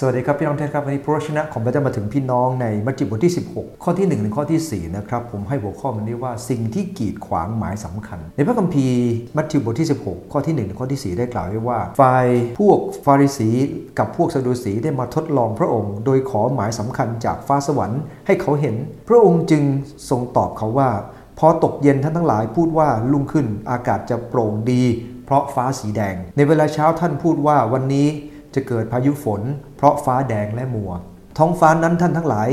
[0.00, 9.00] สวัสดีครับพี่น้องท่านครับวันนี้พระชนะของพระเจ้ามาถึงพี่น้องในมัทธิวบทที่ 16 ข้อที่1ถึงข้อที่ 4 นะครับ ผมให้หัวข้อมันนี้ว่าสิ่งที่กีดขวางหมายสำคัญ ในพระคัมภีร์
[9.36, 12.26] มัทธิวบทที่ 16 ข้อที่1ถึงข้อที่ 4 ได้กล่าวไว้ว่าฝ่าย
[12.58, 13.50] พวกฟาริสี
[13.98, 18.76] กับพวกซาดูสีได้มาทดลองพระองค์ โดยขอหมายสำคัญจากฟ้าสวรรค์ให้เขาเห็น
[19.08, 19.62] พระองค์จึง
[20.10, 20.90] ทรงตอบเขาว่า
[21.38, 24.82] พอตกเย็นท่านทั้งหลายพูดว่าลุ่งขึ้นอากาศจะโปร่งดี
[25.24, 28.08] เพราะฟ้าสีแดง ในเวลาเช้าท่านพูดว่าวันนี้
[28.56, 29.42] จะเกิดพายุฝน
[29.76, 30.92] เพราะฟ้าแดงและมัว
[31.38, 32.48] ท้องฟ้านั้นท่านทั้งหลาย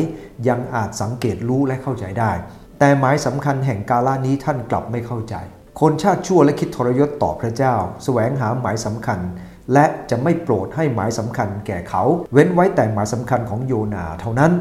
[0.47, 2.31] ยังอาจสังเกตรู้และเข้าใจได้
[2.79, 5.35] แต่หมายสำคัญแห่งกาลานี้ท่านกลับไม่เข้าใจ
[5.81, 9.19] คนชาติชั่วและคิดทรยศต่อพระเจ้าแสวงหาหมายสำคัญ
[9.73, 14.51] และจะไม่โปรดให้หมายสำคัญแก่เขา เว้นไว้แต่หมายสำคัญของโยนาเท่านั้น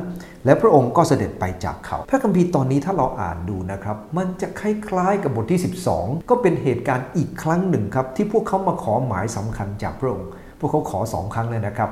[0.45, 5.61] และพระองค์ก็เสด็จไปจากเขา พระคัมภีร์ตอนนี้ถ้าเราอ่านดูนะครับ มันจะคล้ายๆกับบทที่
[5.95, 10.29] 12 ก็เป็นเหตุการณ์อีกครั้งหนึ่งครับ ที่พวกเขามาขอหมายสำคัญจากพระองค์
[10.63, 11.91] พวกเขาขอสองครั้งเลยนะครับ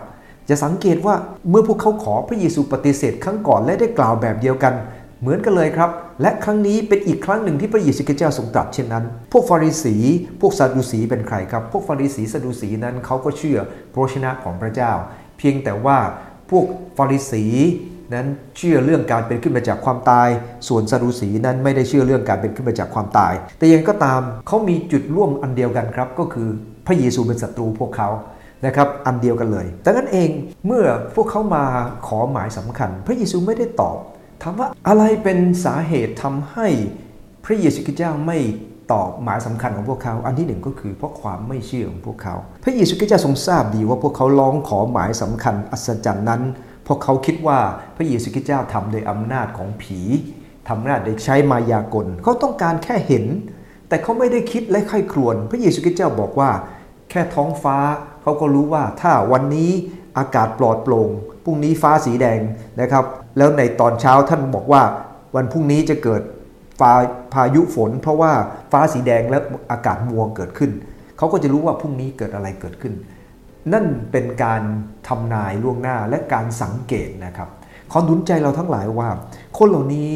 [0.49, 1.15] จะสังเกตว่า
[1.51, 4.75] เมื่อพวกเขาขอพระเยซูปฏิเสธครั้งก่อนและได้กล่าวแบบเดียวกัน
[5.21, 5.91] เหมือนกันเลยครับ
[6.23, 9.97] และครั้งนี้เป็นอีกครั้งหนึ่งที่พระเยซูคริสต์เจ้าทรงตรัสเช่นนั้น พวกฟาริสี
[10.41, 13.59] พวกซาดูสีเป็นใครครับ พวกฟาริสีซาดูสีนั้นเขาก็เชื่อ
[13.93, 14.93] พระชนะของพระเจ้า
[15.39, 15.99] เพียงแต่ว่า
[16.51, 16.65] พวก
[16.99, 17.45] ฟาริสี
[18.15, 20.29] นั้นเชื่อเรื่องการเป็นขึ้นมาจากความตาย
[20.69, 26.49] ส่วนซาดูสีนั้นไม่ได้เชื่อเรื่องการเป็นขึ้นมาจากความตาย แต่ยังก็ตามเขามีจุดร่วมอันเดียวกันครับ ก็คือ
[26.87, 28.09] พระเยซูเป็นศัตรูพวกเขา
[28.67, 30.31] นะครับอันเดียวกันเลยดังนั้นเอง
[30.67, 31.65] เมื่อพวกเขามา
[32.07, 33.97] ขอหมายสำคัญ พระเยซูไม่ได้ตอบ
[34.43, 36.67] ถามว่าอะไรเป็นสาเหตุทำให้
[37.45, 38.39] พระเยซูคริสต์เจ้าไม่
[38.93, 46.43] ตอบหมายสำคัญของพวกเขา อันที่หนึ่งก็คือเพราะความไม่เชื่อของพวกเขา พระเยซูคริสต์เจ้าทรงทราบดีว่าพวกเขาร้องขอหมายสำคัญอัศจรรย์นั้น
[46.85, 47.59] เพราะเขาคิดว่า
[47.97, 50.01] พระเยซูคริสต์เจ้าทำโดยอำนาจของผี
[50.67, 53.25] ทำอำนาจโดยใช้มายากลเขาต้องการแค่เห็น
[53.89, 56.51] แต่เขาไม่ได้คิดและไข้ครวญพระเยซูคริสต์เจ้าบอกว่า
[57.11, 57.77] แค่ท้องฟ้า
[58.31, 59.71] เขาก็รู้ว่าถ้าวันนี้
[60.19, 61.09] อากาศปลอดโปร่ง
[61.45, 62.41] พรุ่งนี้ฟ้าสีแดง
[62.81, 63.05] นะครับ
[63.39, 64.83] แล้วในตอนเช้าท่านบอกว่า
[65.37, 66.23] วันพรุ่งนี้จะเกิด
[66.81, 66.93] ฟ้า
[67.35, 68.33] พายุฝน เพราะว่า
[68.73, 69.39] ฟ้าสีแดงและ
[69.73, 70.71] อากาศมัวเกิดขึ้น
[71.19, 72.95] เขาก็จะรู้ว่าพรุ่งนี้เกิดอะไรเกิดขึ้น
[73.73, 74.63] นั่นเป็นการ
[75.09, 77.49] ทำนายล่วงหน้าและการสังเกตนะครับ
[77.93, 79.09] ขอหนุนใจเราทั้งหลายว่า
[79.59, 80.11] คนเหล่านี้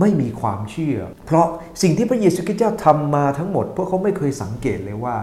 [0.00, 1.46] ไม่มีความเชื่อ เพราะ
[1.82, 5.16] สิ่งที่พระเยซูคริสต์เจ้าทำมาทั้งหมดพวกเขาไม่เคยสังเกตเลยว่า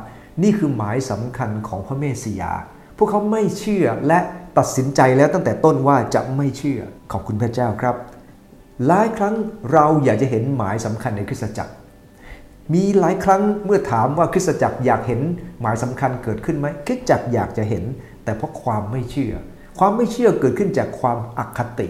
[0.43, 2.53] นี่คือหมายสำคัญของพระเมสสิยา
[2.97, 4.19] พวกเขาไม่เชื่อและ
[4.57, 6.79] ตัดสินใจแล้วตั้งแต่ต้นว่าจะไม่เชื่อ
[7.11, 7.95] ขอบคุณพระเจ้าครับ
[8.85, 9.35] หลายครั้ง
[9.73, 11.73] เราอยากจะเห็นหมายสำคัญในคริสตจักร
[12.73, 15.21] มีหลายครั้งเมื่อถามว่าคริสตจักรอยากเห็น
[15.61, 17.83] หมายสำคัญเกิดขึ้นไหมคริสตจักรอยากจะเห็น
[18.23, 19.33] แต่เพราะความไม่เชื่อ
[19.79, 21.87] ความไม่เชื่อเกิดขึ้นจากความอคติ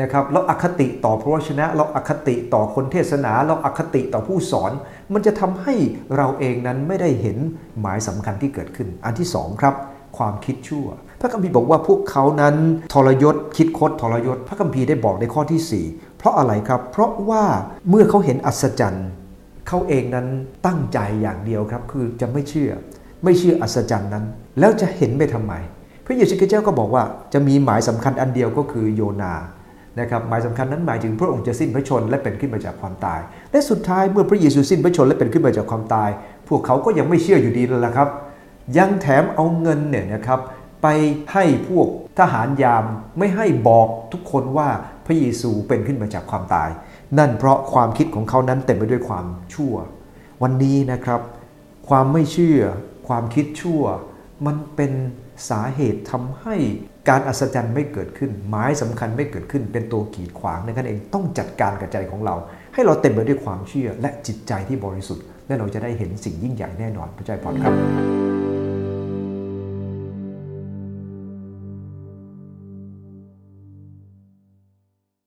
[0.00, 4.72] นะครับเราอคติต่อพระวจนะ เราอคติต่อคนเทศนา เราอคติต่อผู้สอน
[5.12, 5.74] มันจะทำให้
[6.16, 7.38] เราเองนั้นไม่ได้เห็น
[7.80, 9.74] หมายสำคัญที่เกิดขึ้น อันที่สองครับ
[10.16, 10.86] ความคิดชั่ว
[11.20, 12.54] พระคัมภีร์บอกว่าพวกเขานั้น
[12.92, 17.44] ทรยศคิดคดทรยศ พระคัมภีร์ได้บอกในข้อที่ 4 เพราะอะไรครับ เพราะว่า
[17.88, 19.08] เมื่อเขาเห็นอัศจรรย์
[19.68, 20.26] เขาเองนั้น
[20.66, 22.70] ตั้งใจอย่างเดียวครับคือจะไม่เชื่อ
[23.24, 24.24] ไม่เชื่ออัศจรรย์นั้น
[24.58, 25.52] แล้วจะเห็นไปทำไม
[26.06, 27.02] พระเยซูคริสต์เจ้าก็บอกว่า
[27.32, 29.34] จะมีหมายสำคัญอันเดียวก็คือโยนา
[30.00, 33.20] นะครับหมายสำคัญนั้นหมายถึงพระองค์จะสิ้นพระชนและเป็นขึ้นมาจากความตาย
[33.52, 36.10] และสุดท้ายเมื่อพระเยซูสิ้นพระชนและเป็นขึ้นมาจากความตาย
[36.48, 38.08] พวกเขาก็ยังไม่เชื่ออยู่ดีนั่นแหละครับ
[38.78, 40.40] ยังแถมเอาเงินเนี่ยนะครับ
[40.82, 40.86] ไป
[41.32, 41.86] ให้พวก
[42.18, 42.84] ทหารยาม
[43.18, 44.68] ไม่ให้บอกทุกคนว่า
[45.06, 46.70] พระเยซูเป็นขึ้นมาจากความตาย
[47.18, 49.74] นั่นเพราะความคิดของเขานั้นเต็มไปด้วยความชั่ว
[50.42, 51.20] วันนี้นะครับ
[51.88, 52.60] ความไม่เชื่อ
[53.08, 53.82] ความคิดชั่ว
[54.46, 54.92] มันเป็น
[55.50, 56.56] สาเหตุทำให้
[57.08, 62.34] การอัศจรรย์ไม่เกิดขึ้น หมายสำคัญไม่เกิดขึ้น เป็นตัวกีดขวางในกันเองต้องจัดการกับใจของเรา
[62.74, 68.49] ให้เราเต็มไปด้วยความเชื่อและจิตใจที่บริสุทธิ์และเราจะได้เห็นสิ่งยิ่งใหญ่แน่นอนพระเจ้าพรครับ